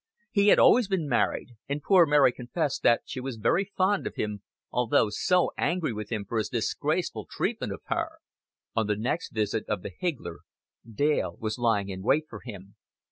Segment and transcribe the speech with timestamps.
[0.31, 4.15] He had always been married and poor Mary confessed that she was very fond of
[4.15, 8.13] him, although so angry with him for his disgraceful treatment of her.
[8.75, 10.39] On the next visit of the higgler
[10.91, 12.77] Dale was lying in wait for him.